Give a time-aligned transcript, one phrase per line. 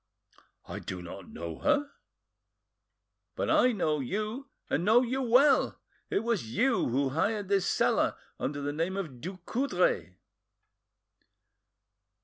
[0.67, 1.91] "I do not know her."
[3.35, 5.79] "But I know you, and know you well.
[6.09, 10.15] It was you who hired this cellar under the name of Ducoudray."